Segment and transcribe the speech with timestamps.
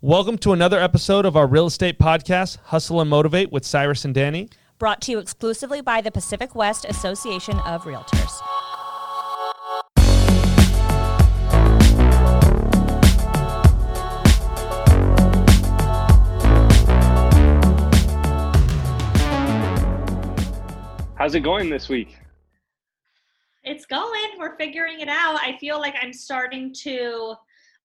[0.00, 4.14] Welcome to another episode of our real estate podcast, Hustle and Motivate with Cyrus and
[4.14, 4.48] Dani.
[4.78, 8.30] Brought to you exclusively by the Pacific West Association of Realtors.
[21.16, 22.16] How's it going this week?
[23.64, 24.38] It's going.
[24.38, 25.40] We're figuring it out.
[25.42, 27.34] I feel like I'm starting to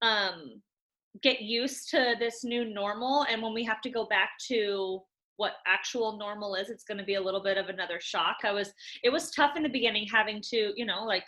[0.03, 0.61] um,
[1.21, 3.25] get used to this new normal.
[3.29, 5.01] And when we have to go back to
[5.37, 8.37] what actual normal is, it's going to be a little bit of another shock.
[8.43, 11.25] I was, it was tough in the beginning having to, you know, like,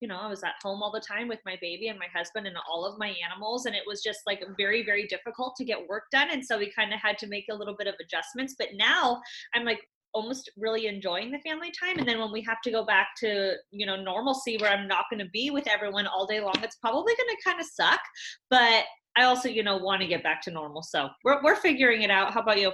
[0.00, 2.46] you know, I was at home all the time with my baby and my husband
[2.46, 3.66] and all of my animals.
[3.66, 6.28] And it was just like very, very difficult to get work done.
[6.30, 8.54] And so we kind of had to make a little bit of adjustments.
[8.56, 9.20] But now
[9.54, 9.80] I'm like,
[10.14, 13.54] almost really enjoying the family time and then when we have to go back to
[13.70, 16.76] you know normalcy where i'm not going to be with everyone all day long it's
[16.76, 18.00] probably going to kind of suck
[18.50, 18.84] but
[19.16, 22.10] i also you know want to get back to normal so we're, we're figuring it
[22.10, 22.32] out.
[22.32, 22.72] How about you?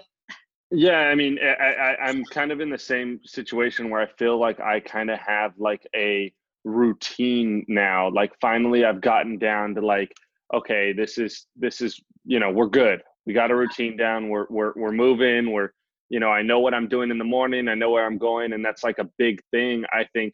[0.70, 4.38] Yeah i mean I, I i'm kind of in the same situation where i feel
[4.38, 6.32] like i kind of have like a
[6.64, 10.12] routine now like finally i've gotten down to like
[10.52, 13.02] okay this is this is you know we're good.
[13.26, 14.28] We got a routine down.
[14.28, 15.52] We're we're, we're moving.
[15.52, 15.70] We're
[16.14, 18.52] you know i know what i'm doing in the morning i know where i'm going
[18.52, 20.32] and that's like a big thing i think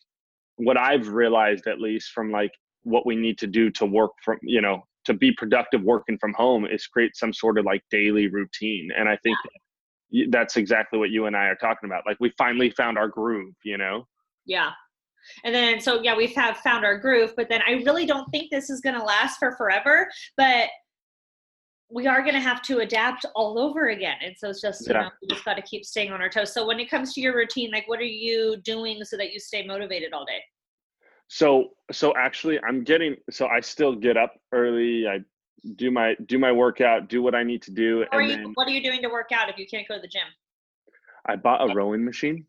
[0.57, 4.39] what i've realized at least from like what we need to do to work from
[4.43, 8.29] you know to be productive working from home is create some sort of like daily
[8.29, 9.39] routine and i think
[10.11, 10.27] yeah.
[10.29, 13.55] that's exactly what you and i are talking about like we finally found our groove
[13.65, 14.07] you know
[14.45, 14.73] yeah
[15.45, 18.51] and then so yeah we've have found our groove but then i really don't think
[18.51, 20.07] this is going to last for forever
[20.37, 20.69] but
[21.91, 24.17] we are going to have to adapt all over again.
[24.23, 25.03] And so it's just, you yeah.
[25.03, 26.53] know, we just got to keep staying on our toes.
[26.53, 29.41] So when it comes to your routine, like what are you doing so that you
[29.41, 30.41] stay motivated all day?
[31.29, 35.07] So, so actually I'm getting, so I still get up early.
[35.09, 35.21] I
[35.77, 38.05] do my, do my workout, do what I need to do.
[38.13, 40.01] and you, then, what are you doing to work out if you can't go to
[40.01, 40.23] the gym?
[41.27, 42.47] I bought a rowing machine.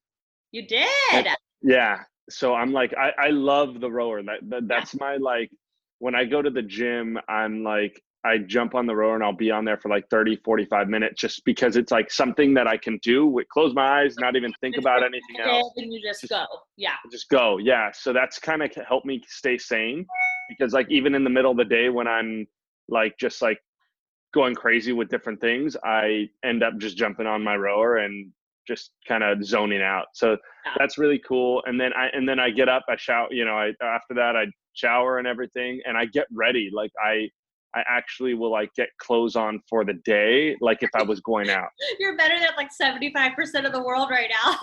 [0.51, 1.27] You did?
[1.61, 1.99] yeah.
[2.29, 4.21] So I'm like, I, I love the rower.
[4.23, 4.99] That, that that's yeah.
[5.01, 5.51] my like,
[5.99, 9.33] when I go to the gym, I'm like, I jump on the rower and I'll
[9.33, 12.77] be on there for like 30, 45 minutes just because it's like something that I
[12.77, 15.73] can do with close my eyes, not even think about anything else.
[15.77, 16.45] And you just, just go.
[16.77, 16.95] Yeah.
[17.11, 17.57] Just go.
[17.57, 17.91] Yeah.
[17.93, 20.05] So that's kind of helped me stay sane
[20.49, 22.47] because like even in the middle of the day when I'm
[22.89, 23.57] like just like
[24.33, 28.31] going crazy with different things, I end up just jumping on my rower and
[28.67, 30.07] just kind of zoning out.
[30.13, 30.73] So yeah.
[30.77, 31.63] that's really cool.
[31.65, 34.35] And then I and then I get up, I shout, you know, I after that
[34.35, 36.69] I shower and everything and I get ready.
[36.71, 37.29] Like I
[37.75, 41.49] I actually will like get clothes on for the day, like if I was going
[41.49, 41.69] out.
[41.99, 44.57] You're better than like 75% of the world right now.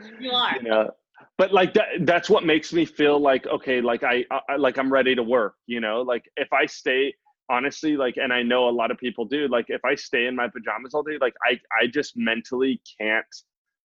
[0.20, 0.56] you are.
[0.56, 0.90] You know,
[1.38, 4.92] but like that, that's what makes me feel like, okay, like I, I, like I'm
[4.92, 7.14] ready to work, you know, like if I stay,
[7.50, 10.34] honestly, like, and I know a lot of people do, like if I stay in
[10.34, 13.26] my pajamas all day, like I, I just mentally can't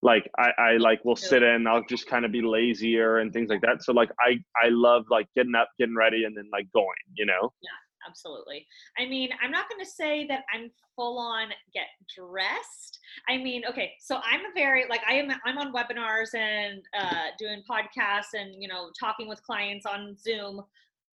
[0.02, 3.48] like I, I like will sit in i'll just kind of be lazier and things
[3.48, 3.82] like that.
[3.82, 7.26] So like i i love like getting up getting ready and then like going you
[7.26, 7.52] know?
[7.62, 7.70] Yeah
[8.06, 8.66] absolutely.
[8.98, 12.98] I mean i'm not going to say that i'm full on get dressed.
[13.28, 17.28] I mean okay so i'm a very like i am i'm on webinars and uh
[17.38, 20.62] doing podcasts and you know talking with clients on zoom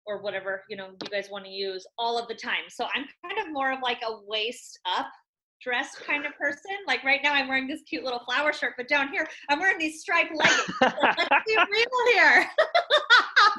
[0.07, 2.66] or whatever you know you guys want to use all of the time.
[2.69, 5.07] So i'm kind of more of like a waist up
[5.61, 6.71] dress kind of person.
[6.87, 9.77] Like right now, I'm wearing this cute little flower shirt, but down here, I'm wearing
[9.77, 10.69] these striped leggings.
[10.81, 12.45] Let's be real here.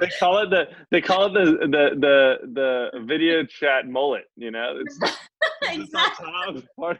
[0.00, 4.24] they call it the they call it the the the the video chat mullet.
[4.36, 4.98] You know, it's,
[5.62, 6.26] exactly.
[6.28, 6.94] oh,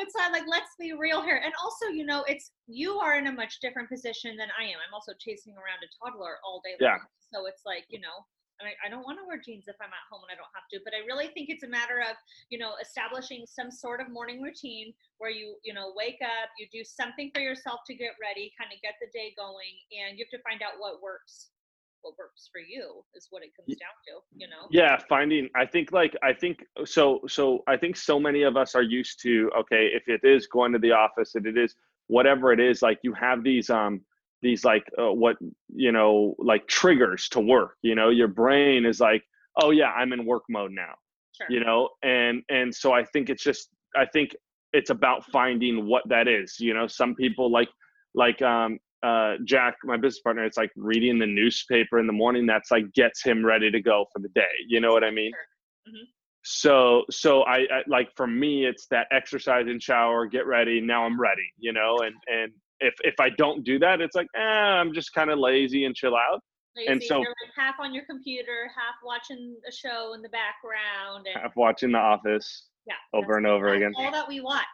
[0.00, 3.32] it's like let's be real here, and also you know, it's you are in a
[3.32, 4.76] much different position than I am.
[4.86, 7.04] I'm also chasing around a toddler all day long, yeah.
[7.32, 8.24] so it's like you know
[8.66, 10.66] I, I don't want to wear jeans if I'm at home and I don't have
[10.74, 10.82] to.
[10.82, 12.18] But I really think it's a matter of,
[12.50, 16.66] you know, establishing some sort of morning routine where you, you know, wake up, you
[16.72, 20.26] do something for yourself to get ready, kind of get the day going, and you
[20.26, 21.54] have to find out what works
[22.02, 25.66] what works for you is what it comes down to you know yeah finding i
[25.66, 29.50] think like i think so so i think so many of us are used to
[29.58, 31.74] okay if it is going to the office and it is
[32.06, 34.00] whatever it is like you have these um
[34.42, 35.36] these like uh, what
[35.74, 39.22] you know like triggers to work you know your brain is like
[39.60, 40.94] oh yeah i'm in work mode now
[41.36, 41.46] sure.
[41.50, 44.34] you know and and so i think it's just i think
[44.72, 47.68] it's about finding what that is you know some people like
[48.14, 52.46] like um uh jack my business partner it's like reading the newspaper in the morning
[52.46, 55.30] that's like gets him ready to go for the day you know what i mean
[55.30, 55.94] sure.
[55.94, 56.04] mm-hmm.
[56.42, 61.04] so so I, I like for me it's that exercise and shower get ready now
[61.04, 64.40] i'm ready you know and and if if I don't do that, it's like, eh,
[64.40, 66.40] I'm just kind of lazy and chill out.
[66.76, 66.88] Lazy.
[66.88, 71.26] And so- You're like half on your computer, half watching a show in the background,
[71.26, 73.92] and Half watching The Office yeah, over and over again.
[73.96, 74.66] All that we watch.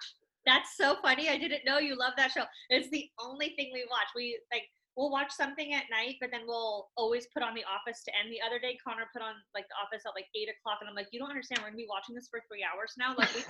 [0.47, 1.31] That's so funny.
[1.31, 2.45] I didn't know you love that show.
[2.69, 4.09] It's the only thing we watch.
[4.15, 4.65] We like
[4.97, 8.31] we'll watch something at night, but then we'll always put on The Office to end.
[8.31, 10.95] The other day, Connor put on like The Office at like eight o'clock, and I'm
[10.95, 11.61] like, you don't understand.
[11.63, 13.15] We're gonna be watching this for three hours now.
[13.17, 13.43] Like we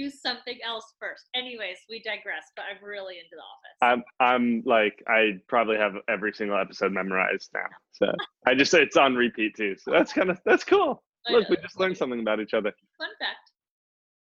[0.00, 1.28] do something else first.
[1.34, 2.44] Anyways, we digress.
[2.56, 4.02] But I'm really into The Office.
[4.20, 7.66] I'm I'm like I probably have every single episode memorized now.
[7.92, 8.12] So
[8.46, 9.76] I just say it's on repeat too.
[9.78, 11.02] So that's kind of that's cool.
[11.28, 12.72] I Look, know, we just learned something about each other.
[12.98, 13.50] Fun fact.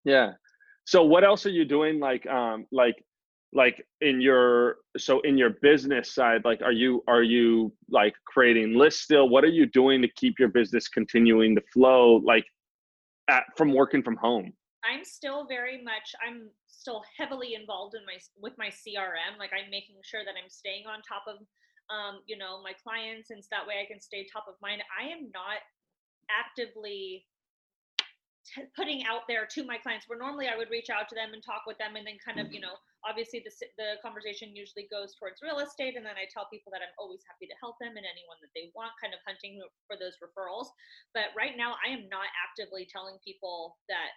[0.04, 0.34] Yeah.
[0.86, 2.96] So what else are you doing like um like
[3.54, 8.78] like in your so in your business side like are you are you like creating
[8.78, 12.46] lists still what are you doing to keep your business continuing to flow like
[13.30, 14.54] at from working from home
[14.84, 19.38] I'm still very much I'm still heavily involved in my with my CRM.
[19.38, 21.46] Like I'm making sure that I'm staying on top of
[21.92, 24.80] um, you know, my clients and so that way I can stay top of mind.
[24.96, 25.60] I am not
[26.32, 27.28] actively
[28.48, 31.36] t- putting out there to my clients where normally I would reach out to them
[31.36, 34.88] and talk with them and then kind of, you know, obviously the the conversation usually
[34.88, 37.76] goes towards real estate and then I tell people that I'm always happy to help
[37.84, 40.72] them and anyone that they want kind of hunting for those referrals.
[41.12, 44.16] But right now I am not actively telling people that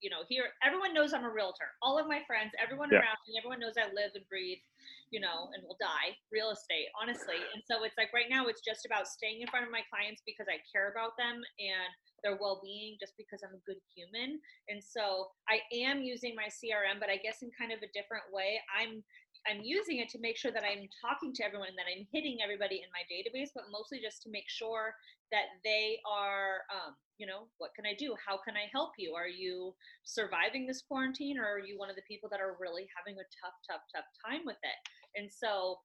[0.00, 1.76] you know, here everyone knows I'm a realtor.
[1.82, 3.00] All of my friends, everyone Yeah.
[3.00, 4.62] around me, everyone knows I live and breathe,
[5.10, 7.36] you know, and will die real estate, honestly.
[7.54, 10.22] And so it's like right now it's just about staying in front of my clients
[10.24, 11.90] because I care about them and
[12.22, 14.40] their well-being just because I'm a good human.
[14.68, 18.24] And so I am using my CRM, but I guess in kind of a different
[18.32, 18.60] way.
[18.72, 19.04] I'm
[19.48, 22.38] I'm using it to make sure that I'm talking to everyone and that I'm hitting
[22.42, 24.94] everybody in my database, but mostly just to make sure
[25.32, 28.14] that they are, um, you know, what can I do?
[28.20, 29.14] How can I help you?
[29.14, 32.88] Are you surviving this quarantine or are you one of the people that are really
[32.92, 34.78] having a tough, tough, tough time with it?
[35.16, 35.78] And so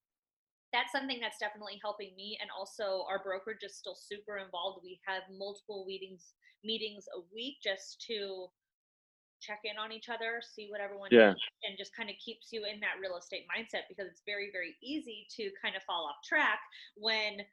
[0.74, 2.38] that's something that's definitely helping me.
[2.42, 4.84] And also our brokerage is still super involved.
[4.84, 8.52] We have multiple meetings, meetings a week just to
[9.42, 11.34] check in on each other, see what everyone Yeah.
[11.64, 14.76] and just kind of keeps you in that real estate mindset because it's very, very
[14.82, 16.60] easy to kind of fall off track
[16.96, 17.46] when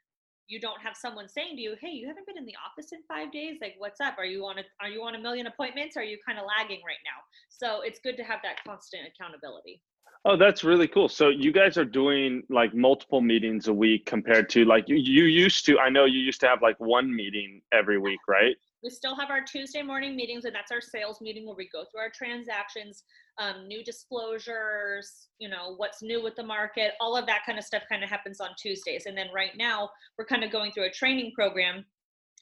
[0.49, 3.03] you don't have someone saying to you, "Hey, you haven't been in the office in
[3.05, 3.59] five days.
[3.61, 4.19] Like, what's up?
[4.19, 5.97] Are you on a Are you on a million appointments?
[5.97, 9.83] Are you kind of lagging right now?" So it's good to have that constant accountability.
[10.25, 14.49] oh that's really cool so you guys are doing like multiple meetings a week compared
[14.49, 17.61] to like you, you used to i know you used to have like one meeting
[17.73, 21.47] every week right We still have our Tuesday morning meetings, and that's our sales meeting
[21.47, 23.05] where we go through our transactions,
[23.39, 27.65] um, new disclosures, you know, what's new with the market, all of that kind of
[27.65, 29.07] stuff kind of happens on Tuesdays.
[29.07, 31.85] And then right now, we're kind of going through a training program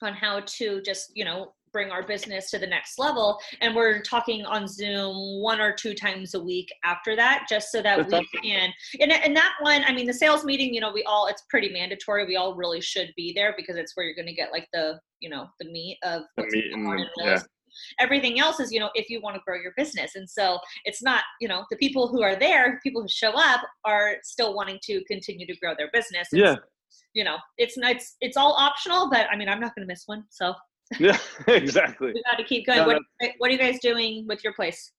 [0.01, 3.39] on how to just, you know, bring our business to the next level.
[3.61, 7.81] And we're talking on Zoom one or two times a week after that, just so
[7.81, 8.41] that That's we awesome.
[8.43, 8.73] can.
[8.99, 11.69] And, and that one, I mean, the sales meeting, you know, we all, it's pretty
[11.69, 12.25] mandatory.
[12.25, 14.99] We all really should be there because it's where you're going to get like the,
[15.19, 17.39] you know, the meat of The meat and yeah.
[18.01, 20.15] Everything else is, you know, if you want to grow your business.
[20.15, 23.61] And so it's not, you know, the people who are there, people who show up
[23.85, 26.27] are still wanting to continue to grow their business.
[26.33, 26.61] And yeah so,
[27.13, 29.91] you know, it's not, it's, it's all optional, but I mean, I'm not going to
[29.91, 30.23] miss one.
[30.29, 30.53] So
[30.99, 31.17] yeah
[31.47, 32.79] exactly we got to keep going.
[32.79, 33.01] No, what,
[33.37, 34.91] what are you guys doing with your place?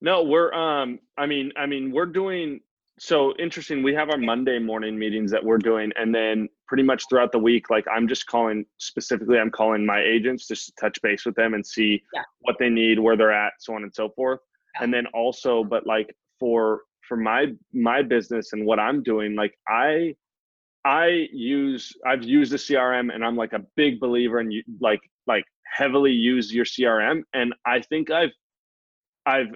[0.00, 2.60] No, we're um I mean I mean we're doing
[2.98, 3.82] so interesting.
[3.82, 7.38] We have our Monday morning meetings that we're doing and then pretty much throughout the
[7.38, 11.34] week like I'm just calling specifically I'm calling my agents just to touch base with
[11.34, 12.22] them and see Yeah.
[12.40, 14.40] what they need, where they're at, so on and so forth.
[14.74, 14.84] Yeah.
[14.84, 19.54] And then also but like for for my my business and what I'm doing like
[19.68, 20.14] I
[20.86, 25.00] I use I've used the CRM and I'm like a big believer in you like
[25.26, 28.30] like heavily use your CRM and I think I've
[29.26, 29.48] I've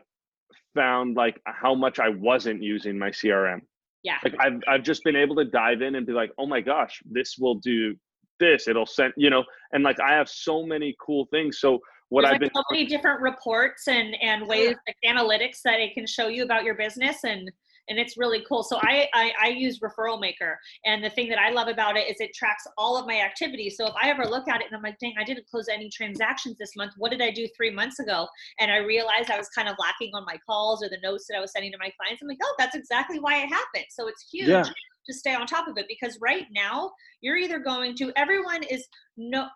[0.74, 3.60] found like how much I wasn't using my CRM.
[4.02, 4.16] Yeah.
[4.24, 7.00] Like I've I've just been able to dive in and be like, oh my gosh,
[7.08, 7.94] this will do
[8.40, 8.66] this.
[8.66, 11.60] It'll send you know, and like I have so many cool things.
[11.60, 14.96] So what There's I've like been so many different reports and and oh, ways like
[15.06, 17.48] analytics that it can show you about your business and
[17.90, 18.62] and it's really cool.
[18.62, 22.08] So I, I I use Referral Maker, and the thing that I love about it
[22.10, 23.76] is it tracks all of my activities.
[23.76, 25.90] So if I ever look at it and I'm like, dang, I didn't close any
[25.90, 26.92] transactions this month.
[26.96, 28.26] What did I do three months ago?
[28.60, 31.36] And I realized I was kind of lacking on my calls or the notes that
[31.36, 32.22] I was sending to my clients.
[32.22, 33.86] I'm like, oh, that's exactly why it happened.
[33.90, 34.62] So it's huge Yeah.
[34.62, 38.86] to stay on top of it because right now you're either going to everyone is
[39.16, 39.46] no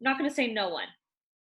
[0.00, 0.88] not going to say no one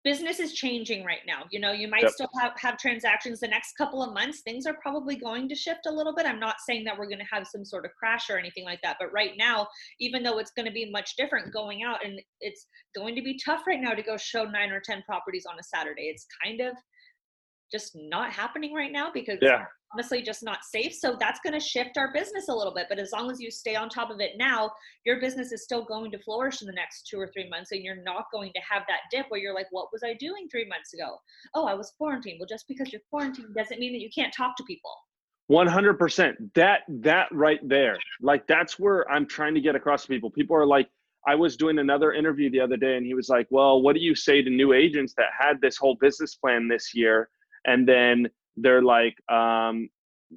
[0.07, 2.11] business is changing right now you know you might Yep.
[2.11, 5.81] still have, have transactions the next couple of months things are probably going to shift
[5.85, 8.29] a little bit i'm not saying that we're going to have some sort of crash
[8.29, 9.67] or anything like that but right now
[9.99, 13.37] even though it's going to be much different going out and it's going to be
[13.43, 16.61] tough right now to go show nine or ten properties on a saturday it's kind
[16.61, 16.73] of
[17.69, 19.65] just not happening right now because Yeah.
[19.93, 20.93] Honestly just not safe.
[20.93, 22.87] So that's going to shift our business a little bit.
[22.89, 24.71] But as long as you stay on top of it now,
[25.05, 27.71] your business is still going to flourish in the next two or three months.
[27.71, 30.47] And you're not going to have that dip where you're like, what was I doing
[30.51, 31.17] three months ago?
[31.53, 32.37] Oh, I was quarantined.
[32.39, 34.91] Well, just because you're quarantined doesn't mean that you can't talk to people.
[35.49, 40.29] 100% that that right there like that's where i'm trying to get across to people
[40.29, 40.89] people are like
[41.25, 44.01] i was doing another interview the other day and he was like well what do
[44.01, 47.29] you say to new agents that had this whole business plan this year
[47.65, 49.89] and then they're like um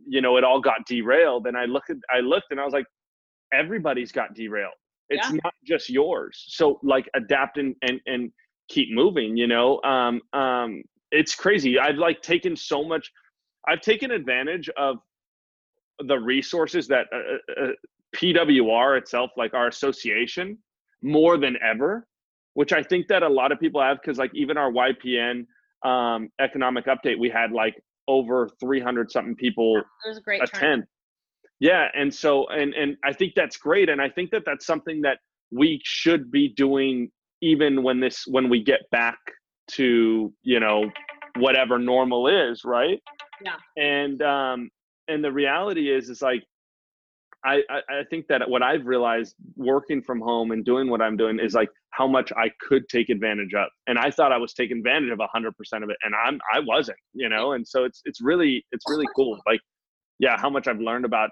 [0.07, 2.73] you know it all got derailed and i looked at i looked and i was
[2.73, 2.87] like
[3.53, 4.75] everybody's got derailed.
[5.09, 5.39] It's Yeah.
[5.43, 6.45] not just yours.
[6.49, 8.33] So like adapt and and, and
[8.69, 9.81] keep moving you know?
[9.83, 11.79] Um um it's crazy.
[11.79, 13.11] I've like taken so much
[13.69, 14.99] I've taken advantage of
[16.07, 17.73] the resources that uh, uh,
[18.17, 20.57] PWR itself, like our association,
[21.03, 22.07] more than ever,
[22.55, 25.47] which I think that a lot of people have because, like, even our YPN
[25.85, 27.75] um, economic update, we had like
[28.11, 30.49] over 300 something people It was a great turn.
[30.55, 30.85] attend.
[31.61, 35.03] Yeah, and so and and I think that's great, and I think that that's something
[35.03, 35.19] that
[35.51, 37.11] we should be doing
[37.43, 39.19] even when this when we get back
[39.73, 40.91] to you know
[41.39, 42.99] whatever normal is, right?
[43.45, 43.57] Yeah.
[43.77, 44.71] And um
[45.09, 46.43] and the reality is is like
[47.45, 51.39] I, I think that what I've realized working from home and doing what I'm doing
[51.41, 54.79] is like how much I could take advantage of, and I thought I was taking
[54.79, 58.03] advantage of hundred percent of it, and I'm I wasn't, you know, and so it's
[58.05, 59.41] it's really it's really cool.
[59.47, 59.61] Like,
[60.19, 61.31] yeah, how much I've learned about.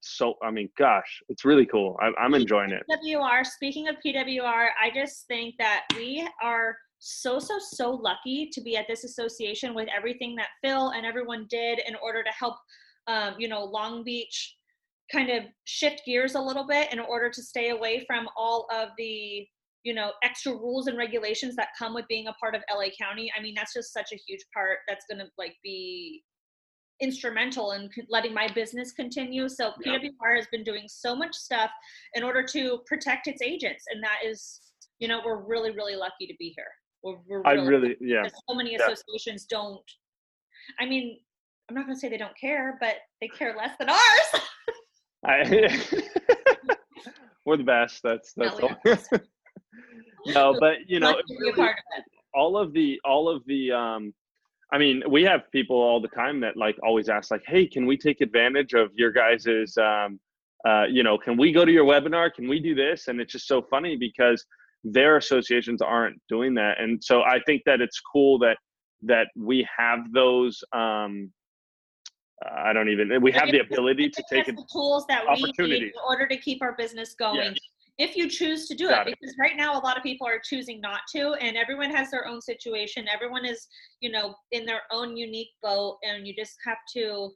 [0.00, 1.96] So I mean, gosh, it's really cool.
[2.00, 2.84] I, I'm enjoying it.
[2.90, 8.60] PWR, speaking of PWR, I just think that we are so, so, so lucky to
[8.60, 12.56] be at this association with everything that Phil and everyone did in order to help,
[13.06, 14.56] um, you know, Long Beach
[15.10, 18.88] kind of shift gears a little bit in order to stay away from all of
[18.98, 19.46] the,
[19.84, 23.30] you know, extra rules and regulations that come with being a part of LA County.
[23.36, 26.24] I mean, that's just such a huge part that's going to like be
[27.00, 29.48] instrumental in letting my business continue.
[29.48, 29.98] So Yeah.
[29.98, 31.70] PWR has been doing so much stuff
[32.14, 34.60] in order to protect its agents, and that is,
[34.98, 36.70] you know, we're really, really lucky to be here.
[37.02, 38.86] We're, we're I really, really, yeah, so many Yeah.
[38.88, 39.84] associations don't.
[40.80, 41.20] I mean,
[41.68, 44.00] I'm not going to say they don't care, but they care less than ours.
[45.26, 45.82] I,
[47.44, 48.02] we're the best.
[48.02, 48.70] That's that's all.
[50.26, 51.72] no, but you know, Lucky it to be a really-
[52.36, 54.14] all of the all of the um
[54.72, 57.86] i mean we have people all the time that like always ask like hey can
[57.86, 60.20] we take advantage of your guys's um
[60.68, 63.32] uh you know can we go to your webinar can we do this and it's
[63.32, 64.44] just so funny because
[64.84, 68.58] their associations aren't doing that and so i think that it's cool that
[69.02, 71.32] that we have those um
[72.54, 75.92] i don't even we have the ability to take the tools that we need in
[76.06, 77.52] order to keep our business going.
[77.52, 77.58] Yes.
[77.98, 79.18] If you choose to do Got it, it.
[79.20, 82.26] because right now a lot of people are choosing not to, and everyone has their
[82.26, 83.06] own situation.
[83.12, 83.66] Everyone is,
[84.00, 87.30] you know, in their own unique boat, and you just have to,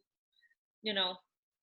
[0.82, 1.14] you know,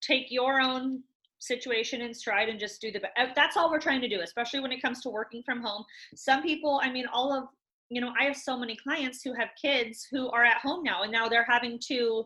[0.01, 1.03] take your own
[1.39, 3.13] situation in stride and just do the best.
[3.17, 5.83] Uh, that's all we're trying to do, especially when it comes to working from home.
[6.15, 7.43] Some people, I mean, all of,
[7.89, 11.03] you know, I have so many clients who have kids who are at home now,
[11.03, 12.25] and now they're having to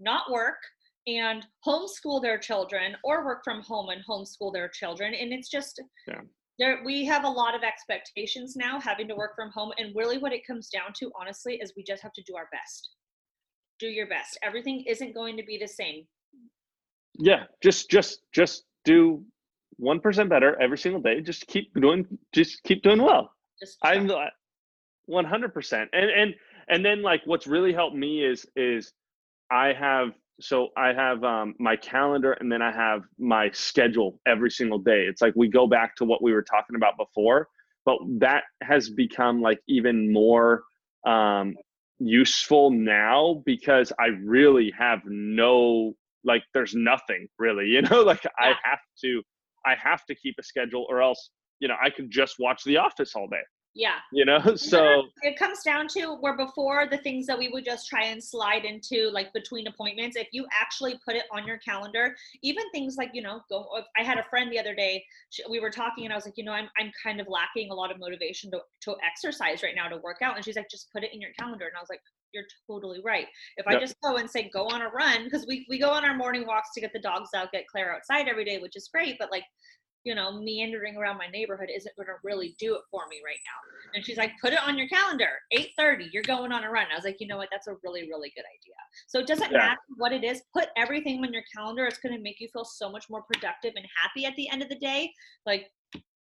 [0.00, 0.58] not work
[1.06, 5.14] and homeschool their children or work from home and homeschool their children.
[5.14, 6.20] And it's just Yeah.
[6.58, 9.72] there we have a lot of expectations now having to work from home.
[9.78, 12.48] And really what it comes down to honestly is we just have to do our
[12.52, 12.90] best.
[13.78, 14.38] Do your best.
[14.42, 16.06] Everything isn't going to be the same.
[17.18, 19.24] Yeah just just just do
[19.80, 21.20] 1% better every single day.
[21.20, 23.34] Just keep doing just keep doing well.
[23.58, 24.08] Just I'm
[25.08, 25.88] 100%.
[25.92, 26.34] And and
[26.68, 28.92] and then like what's really helped me is is
[29.50, 34.50] I have so I have um my calendar and then I have my schedule every
[34.50, 35.04] single day.
[35.08, 37.48] It's like we go back to what we were talking about before,
[37.84, 40.62] but that has become like even more
[41.06, 41.54] um
[41.98, 48.54] useful now because I really have no like there's nothing really, you know, like I
[48.64, 49.22] have to
[49.66, 52.78] I have to keep a schedule or else, you know, I could just watch The
[52.78, 53.42] Office all day
[53.74, 53.96] yeah.
[54.12, 57.88] You know so it comes down to where before the things that we would just
[57.88, 62.14] try and slide into like between appointments if you actually put it on your calendar
[62.42, 63.66] even things like you know go
[63.98, 66.36] i had a friend the other day she, we were talking and i was like
[66.36, 69.74] you know i'm, I'm kind of lacking a lot of motivation to, to exercise right
[69.74, 70.36] now to work out.
[70.36, 71.66] And she's like just put it in your calendar.
[71.66, 72.00] And i was like
[72.32, 73.26] you're totally right.
[73.56, 73.80] If i Yep.
[73.80, 76.46] just go and say go on a run because we, we go on our morning
[76.46, 79.30] walks to get the dogs out get claire outside every day which is great but
[79.30, 79.44] like
[80.04, 83.38] you know, meandering around my neighborhood isn't going to really do it for me right
[83.44, 83.94] now.
[83.94, 86.86] And she's like, put it on your calendar, 8:30, you're going on a run.
[86.90, 87.48] I was like, you know what?
[87.50, 88.74] That's a really, really good idea.
[89.08, 89.58] So it doesn't Yeah.
[89.58, 90.42] matter what it is.
[90.54, 91.84] Put everything on your calendar.
[91.86, 94.62] It's going to make you feel so much more productive and happy at the end
[94.62, 95.12] of the day.
[95.44, 95.70] Like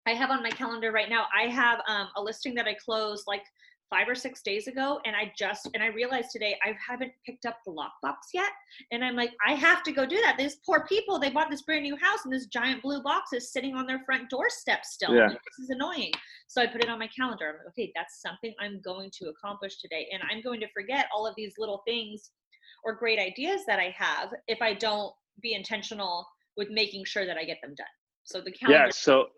[0.05, 3.25] I have on my calendar right now, I have um, a listing that I closed
[3.27, 3.43] like
[3.89, 7.45] five or six days ago and I just and I realized today I haven't picked
[7.45, 8.49] up the lockbox yet.
[8.91, 10.37] And I'm like, I have to go do that.
[10.37, 13.51] These poor people, they bought this brand new house and this giant blue box is
[13.51, 15.15] sitting on their front doorstep still.
[15.15, 15.29] Yeah.
[15.29, 16.11] This is annoying.
[16.47, 17.49] So I put it on my calendar.
[17.49, 20.07] I'm like, okay, that's something I'm going to accomplish today.
[20.11, 22.31] And I'm going to forget all of these little things
[22.83, 26.27] or great ideas that I have if I don't be intentional
[26.57, 27.87] with making sure that I get them done.
[28.23, 28.91] So the calendar Yeah.
[28.91, 29.29] So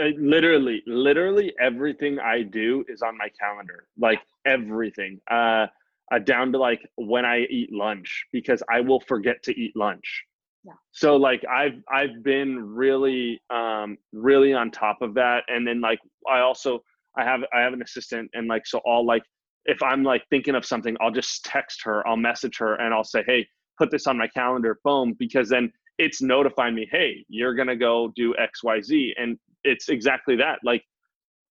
[0.00, 3.86] uh, literally, literally everything I do is on my calendar.
[3.98, 5.20] Like everything.
[5.30, 5.66] Uh,
[6.12, 10.24] uh, down to like when I eat lunch because I will forget to eat lunch.
[10.64, 10.74] Yeah.
[10.92, 15.98] So like I've I've been really um really on top of that and then like
[16.30, 16.80] I also
[17.18, 19.22] I have I have an assistant and like so I'll like
[19.64, 23.04] if I'm like thinking of something I'll just text her I'll message her and I'll
[23.04, 23.46] say hey
[23.78, 27.76] put this on my calendar boom because then it's notifying me hey you're going to
[27.76, 28.34] go do
[28.64, 30.82] xyz and it's exactly that like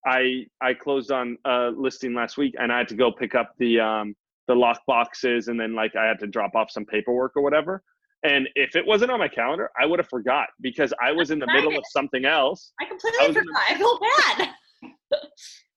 [0.06, 3.54] I I closed on a listing last week and I had to go pick up
[3.60, 4.16] the um
[4.48, 7.84] the lock boxes and then like I had to drop off some paperwork or whatever.
[8.24, 11.40] And if it wasn't on my calendar, I would have forgot because I was in
[11.40, 12.72] the middle of something else.
[12.80, 13.64] I I completely in forgot.
[13.68, 14.50] I feel bad.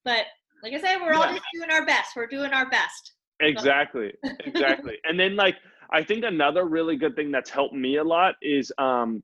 [0.05, 0.27] but
[0.63, 2.11] like I said, we're all just doing our best.
[2.17, 3.13] We're doing our best.
[3.41, 4.13] Exactly.
[4.45, 4.99] Exactly.
[5.05, 5.57] and then like
[5.93, 9.23] I think another really good thing that's helped me a lot is um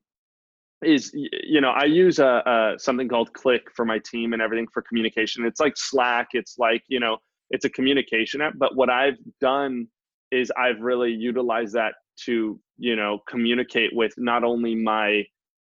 [0.83, 4.67] is you know I use a, a something called Click for my team and everything
[4.73, 5.45] for communication.
[5.45, 6.29] It's like Slack.
[6.33, 7.17] It's like you know
[7.51, 8.53] it's a communication app.
[8.57, 9.87] But what I've done
[10.31, 11.93] is I've really utilized that
[12.25, 15.23] to you know communicate with not only my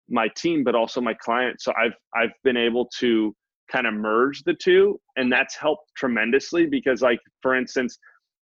[0.09, 1.63] my team but also my clients.
[1.63, 3.35] So I've I've been able to
[3.71, 7.97] kind of merge the two, and that's helped tremendously because like for instance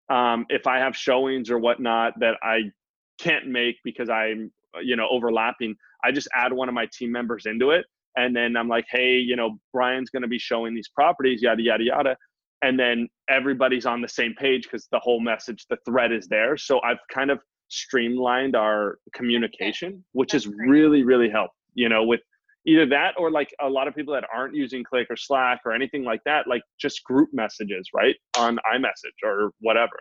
[0.08, 2.70] um, if I have showings or whatnot that I
[3.18, 7.46] can't make because I'm, you know, overlapping, I just add one of my team members
[7.46, 7.86] into it.
[8.16, 11.62] And then I'm like, hey, you know, Brian's going to be showing these properties, yada,
[11.62, 12.16] yada, yada.
[12.62, 16.56] And then everybody's on the same page because the whole message, the thread is there.
[16.56, 20.70] So I've kind of streamlined our communication, which has That's great.
[20.70, 22.20] really, really helped, you know, with
[22.66, 25.72] either that or like a lot of people that aren't using Click or Slack or
[25.72, 28.16] anything like that, like just group messages, right?
[28.36, 29.98] On iMessage or whatever.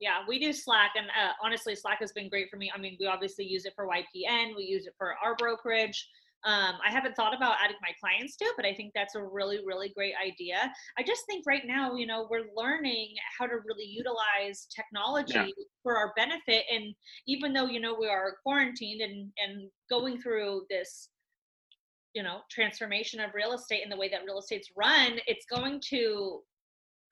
[0.00, 2.70] Yeah, we do Slack, and uh, honestly, Slack has been great for me.
[2.72, 6.08] I mean, we obviously use it for YPN, we use it for our brokerage.
[6.44, 9.22] Um, I haven't thought about adding my clients to, it, but I think that's a
[9.22, 10.72] really, really great idea.
[10.96, 15.64] I just think right now, you know, we're learning how to really utilize technology Yeah.
[15.82, 16.64] for our benefit.
[16.72, 16.94] And
[17.26, 21.08] even though, you know, we are quarantined and, and going through this,
[22.18, 25.80] you know, transformation of real estate and the way that real estate's run, it's going
[25.90, 26.40] to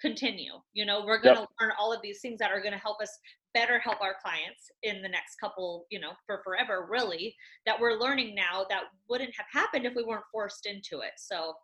[0.01, 0.55] continue.
[0.73, 3.01] You know, we're going to learn all of these things that are going to help
[3.01, 3.17] us
[3.55, 7.93] better help our clients in the next couple, you know, for forever, really, that we're
[7.93, 11.13] learning now that wouldn't have happened if we weren't forced into it.
[11.19, 11.55] So,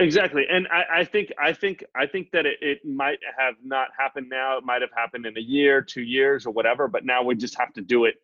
[0.00, 3.88] Exactly, and I, I think I think I think that it, it might have not
[3.96, 4.58] happened now.
[4.58, 6.88] It might have happened in a year, two years, or whatever.
[6.88, 8.16] But now we just have to do it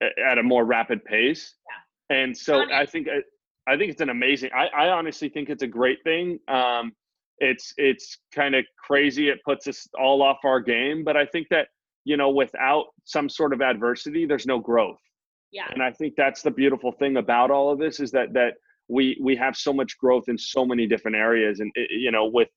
[0.00, 1.54] at a more rapid pace.
[1.68, 2.16] Yeah.
[2.16, 2.64] And so.
[2.72, 3.20] I think uh,
[3.68, 4.50] I think it's an amazing.
[4.54, 6.38] I, I honestly think it's a great thing.
[6.48, 6.92] Um,
[7.38, 9.28] it's it's kind of crazy.
[9.28, 11.68] It puts us all off our game, but I think that
[12.04, 14.98] you know without some sort of adversity, there's no growth
[15.50, 15.66] yeah.
[15.70, 18.54] and i think that's the beautiful thing about all of this is that that
[18.88, 22.26] we we have so much growth in so many different areas and it- you know
[22.26, 22.48] with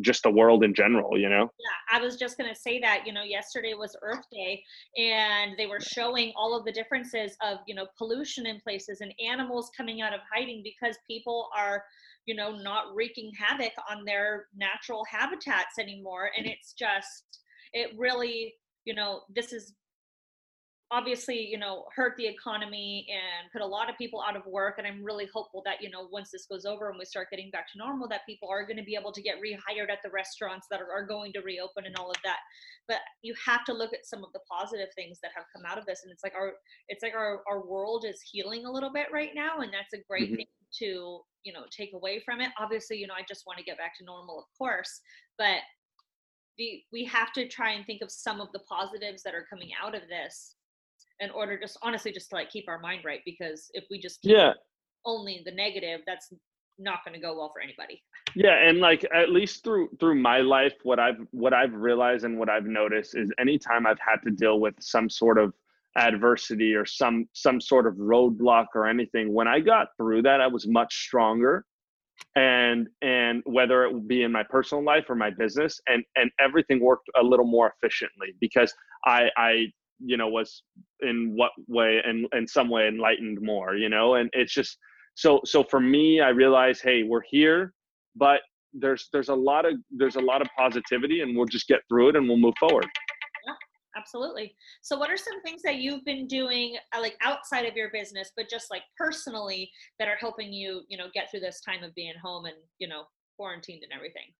[0.00, 3.02] just the world in general you know Yeah, I was just going to say that,
[3.06, 4.62] you know, yesterday was Earth Day
[4.96, 9.12] and they were showing all of the differences of, you know, pollution in places and
[9.24, 11.84] animals coming out of hiding because people are,
[12.26, 16.30] you know, not wreaking havoc on their natural habitats anymore.
[16.36, 16.52] And mm.
[16.52, 17.40] it's just,
[17.72, 19.74] it really, you know, this is
[20.92, 24.74] obviously you know hurt the economy and put a lot of people out of work
[24.76, 27.50] and i'm really hopeful that you know once this goes over and we start getting
[27.50, 30.10] back to normal that people are going to be able to get rehired at the
[30.10, 32.40] restaurants that are, are going to reopen and all of that
[32.86, 35.78] but you have to look at some of the positive things that have come out
[35.78, 36.52] of this and it's like our
[36.88, 40.04] it's like our, our world is healing a little bit right now and that's a
[40.08, 40.36] great Mhm.
[40.36, 40.46] thing
[40.78, 43.78] to you know take away from it obviously you know i just want to get
[43.78, 45.00] back to normal of course
[45.38, 45.58] but
[46.58, 49.70] the, we have to try and think of some of the positives that are coming
[49.82, 50.56] out of this
[51.22, 54.20] in order just honestly just to like keep our mind right because if we just
[54.20, 54.52] keep yeah.
[55.06, 56.34] only the negative that's
[56.78, 58.02] not going to go well for anybody.
[58.34, 62.38] Yeah and like at least through through my life what i've what i've realized and
[62.38, 65.52] what i've noticed is anytime i've had to deal with some sort of
[65.96, 70.46] adversity or some some sort of roadblock or anything when i got through that i
[70.46, 71.64] was much stronger.
[72.36, 76.30] And and whether it would be in my personal life or my business and and
[76.38, 78.72] everything worked a little more efficiently because
[79.04, 79.66] i i
[80.04, 80.62] you know was
[81.00, 84.14] in what way and in some way enlightened more you know?
[84.14, 84.78] And it's just
[85.14, 87.74] so so for me i realized hey we're here
[88.16, 88.40] but
[88.74, 92.10] there's there's a lot of there's a lot of positivity and we'll just get through
[92.10, 92.86] it and we'll move forward.
[93.94, 94.54] Absolutely.
[94.80, 98.32] So what are some things that you've been doing uh, like outside of your business
[98.34, 101.94] but just like personally that are helping you you know get through this time of
[101.94, 103.04] being home and you know
[103.36, 104.32] quarantined and everything?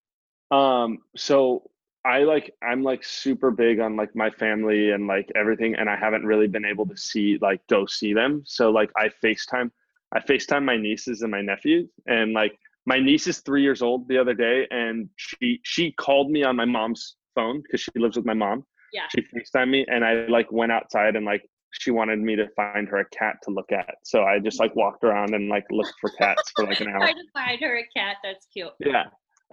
[0.51, 1.71] Um so
[2.05, 5.97] i like i'm like super big on like my family and like everything and i
[5.97, 9.71] haven't really been able to see like go see them so like i facetime
[10.13, 14.09] i facetime my nieces and my nephews and like my niece is three years old
[14.09, 18.17] the other day and she she called me on my mom's phone because she lives
[18.17, 21.91] with my mom yeah she FaceTimed me and I like went outside and like she
[21.91, 23.95] wanted me to find her a cat to look at.
[24.05, 26.99] So I just like walked around and like looked for cats for like an hour.
[26.99, 29.05] trying to find her a cat that's cute Yeah.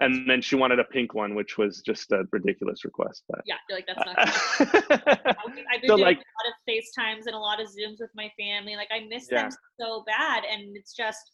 [0.01, 3.23] And then she wanted a pink one, which was just a ridiculous request.
[3.29, 5.35] But yeah you're like that's not I've
[5.71, 8.11] I've been So, doing like- a lot of FaceTimes and a lot of Zooms with
[8.15, 8.75] my family.
[8.75, 9.43] Like I miss Yeah.
[9.43, 11.31] them so bad, and it's just,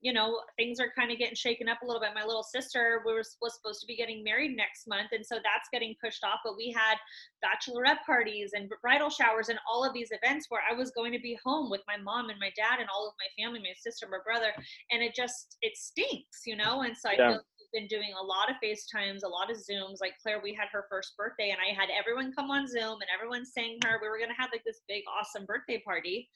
[0.00, 2.10] you know, things are kind of getting shaken up a little bit.
[2.14, 5.36] My little sister we was was supposed to be getting married next month, and so
[5.36, 6.40] that's getting pushed off.
[6.44, 6.96] But we had
[7.44, 11.18] bachelorette parties and bridal showers and all of these events where I was going to
[11.20, 14.06] be home with my mom and my dad and all of my family, my sister,
[14.10, 14.52] my brother,
[14.92, 16.82] and it just it stinks, you know.
[16.82, 17.30] And so I Yeah.
[17.32, 17.40] feel
[17.72, 20.00] been doing a lot of FaceTimes, a lot of Zooms.
[20.00, 23.10] Like Claire, we had her first birthday, and I had everyone come on Zoom, and
[23.14, 23.98] everyone sang her.
[24.00, 26.28] We were gonna have like this big, awesome birthday party,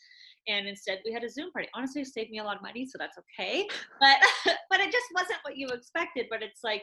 [0.48, 1.68] and instead we had a Zoom party.
[1.74, 3.66] Honestly, it saved me a lot of money, so that's okay.
[4.00, 4.18] But
[4.70, 6.26] but it just wasn't what you expected.
[6.30, 6.82] But it's like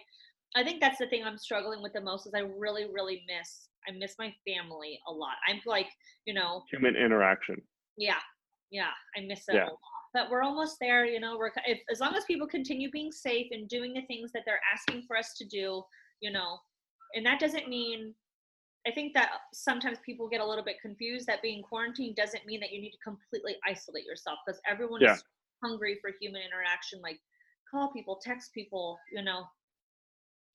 [0.55, 3.69] I think that's the thing I'm struggling with the most is I really, really miss
[3.87, 5.35] I miss my family a lot.
[5.47, 5.87] I'm like,
[6.25, 7.61] you know, Human interaction.
[7.97, 8.17] yeah,
[8.71, 9.65] yeah, I miss it Yeah.
[9.65, 9.98] a lot.
[10.13, 11.37] But we're almost there, you know.
[11.37, 14.61] We're if, as long as people continue being safe and doing the things that they're
[14.73, 15.83] asking for us to do,
[16.21, 16.57] you know,
[17.15, 18.13] and that doesn't mean.
[18.87, 22.61] I think that sometimes people get a little bit confused that being quarantined doesn't mean
[22.61, 25.15] that you need to completely isolate yourself because everyone Yeah.
[25.15, 25.23] is
[25.61, 27.01] hungry for human interaction.
[27.01, 27.19] Like
[27.69, 29.43] call people, text people, you know.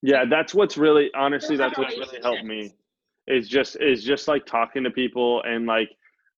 [0.03, 2.73] Yeah, that's what's really honestly that's up what's really helped me
[3.27, 5.90] is just is just like talking to people and like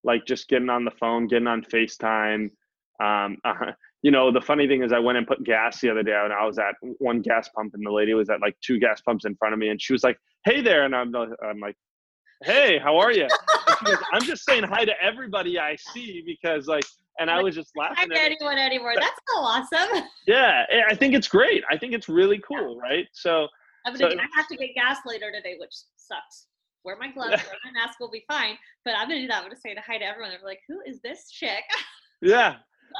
[0.04, 2.50] like just getting on the phone, getting on FaceTime.
[3.00, 3.36] Um,
[4.02, 6.32] you know, the funny thing is, I went and put gas the other day, and
[6.32, 9.24] I was at one gas pump, and the lady was at like two gas pumps
[9.24, 11.76] in front of me, and she was like, "Hey there," and I'm like, I'm like,
[12.44, 13.28] "Hey, how are you?"
[13.80, 16.84] She goes, I'm just saying hi to everybody I see because like,
[17.18, 18.10] and I was just laughing.
[18.12, 18.92] At anyone anymore.
[18.94, 20.04] That's so awesome.
[20.26, 21.62] Yeah, I- I think it's great.
[21.70, 23.06] I think it's really cool, right?
[23.12, 23.48] So
[23.86, 24.22] I'm So- gonna.
[24.22, 26.46] I have to get gas later today, which sucks.
[26.84, 28.56] Wear my gloves, wear my mask, will be fine.
[28.84, 29.38] But I'm gonna do that.
[29.38, 30.30] I'm gonna say hi to everyone.
[30.30, 31.64] They're like, "Who is this chick?"
[32.22, 32.56] Yeah,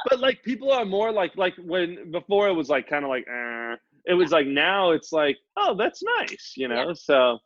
[0.09, 3.25] but like people are more like like when before it was like kind of like
[3.27, 3.75] eh.
[4.05, 7.37] it was like now it's like oh that's nice you know so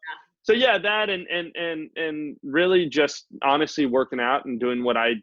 [0.43, 4.97] so yeah that and and and and really just honestly working out and doing what
[4.97, 5.13] I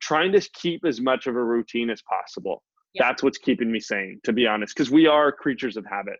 [0.00, 2.62] trying to keep as much of a routine as possible.
[2.94, 3.08] Yeah.
[3.08, 6.16] That's what's keeping me sane, to be honest, because we are creatures of habit.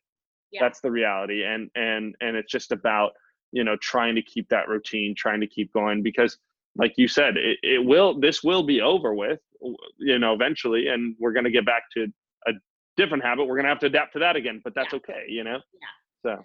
[0.51, 0.63] Yeah.
[0.63, 3.13] That's the reality, and and and it's just about
[3.53, 6.39] you know trying to keep that routine, trying to keep going because
[6.77, 8.19] like you said, it, it will.
[8.19, 9.39] This will be over with,
[9.99, 12.07] you know, eventually, and we're going to get back to
[12.47, 12.53] a
[12.97, 13.45] different habit.
[13.47, 14.99] We're going to have to adapt to that again, but that's Yeah.
[14.99, 15.59] okay, you know.
[15.81, 16.37] Yeah.
[16.37, 16.43] So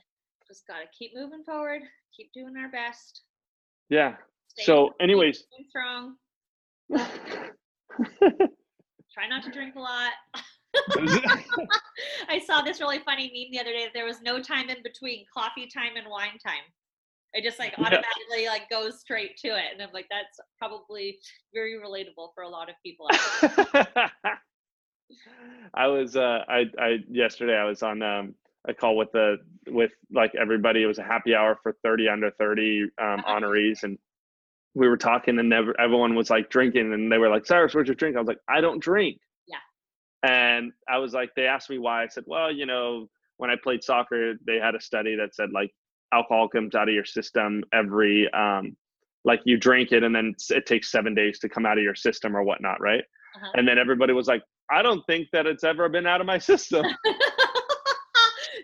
[0.48, 1.82] just gotta keep moving forward.
[2.18, 3.22] Keep doing our best.
[3.90, 4.16] Yeah.
[4.48, 6.16] Stay So, anyways, strong.
[9.14, 10.12] Try not to drink a lot.
[12.30, 14.78] I saw this really funny meme the other day that there was no time in
[14.84, 16.64] between coffee time and wine time.
[17.34, 17.86] It just like Yeah.
[17.86, 21.20] automatically like goes straight to it, and I'm like, that's probably
[21.54, 23.08] very relatable for a lot of people.
[25.74, 28.36] I was uh I I yesterday I was on um
[28.68, 29.38] a call with the
[29.68, 30.84] with like everybody.
[30.84, 33.98] It was a happy hour for 30 under 30 um honorees and
[34.76, 37.88] we were talking and never, everyone was like drinking and they were like, Cyrus, where's
[37.88, 38.16] your drink?
[38.16, 39.20] I was like, I don't drink.
[39.48, 39.58] Yeah.
[40.30, 42.04] And I was like, they asked me why.
[42.04, 45.52] I said, well, you know, when I played soccer, they had a study that said
[45.52, 45.72] like
[46.14, 48.76] alcohol comes out of your system every um
[49.26, 51.96] like you drink it and then it takes seven days to come out of your
[51.96, 53.04] system or whatnot, right?
[53.36, 53.52] Uh-huh.
[53.56, 54.42] And then everybody was like,
[54.72, 56.86] I don't think that it's ever been out of my system.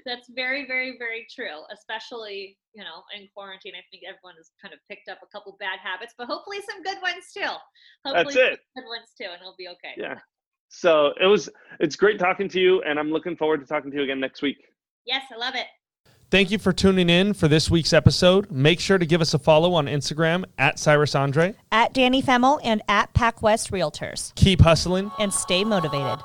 [0.05, 1.63] That's very, very, very true.
[1.73, 3.73] Especially, you know, in quarantine.
[3.73, 6.84] I think everyone has kind of picked up a couple bad habits, but hopefully some
[6.84, 7.51] good ones too.
[8.05, 8.60] Hopefully That's it.
[8.75, 9.93] good ones too, and it'll be okay.
[9.97, 10.19] Yeah.
[10.69, 13.97] So it was it's great talking to you and I'm looking forward to talking to
[13.97, 14.58] you again next week.
[15.05, 15.67] Yes, I love it.
[16.31, 18.49] Thank you for tuning in for this week's episode.
[18.49, 21.53] Make sure to give us a follow on Instagram at Cyrus Andre.
[21.71, 24.33] At Dani Femmel and at Pac West Realtors.
[24.33, 25.11] Keep hustling.
[25.19, 26.19] And stay motivated.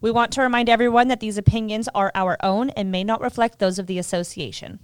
[0.00, 3.58] We want to remind everyone that these opinions are our own and may not reflect
[3.58, 4.80] those of the association.